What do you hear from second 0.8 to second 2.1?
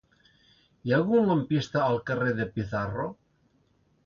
Hi ha algun lampista al